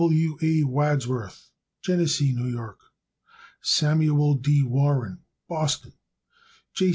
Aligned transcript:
C. 0.01 0.07
W. 0.07 0.37
A. 0.41 0.63
Wadsworth, 0.63 1.51
Geneseo, 1.83 2.39
N. 2.39 2.55
Y. 2.57 2.69
Samuel 3.61 4.33
D. 4.33 4.63
Warren, 4.63 5.19
Boston, 5.47 5.93
Mass. 6.81 6.89